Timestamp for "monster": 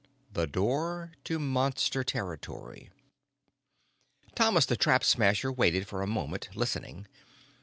1.37-2.03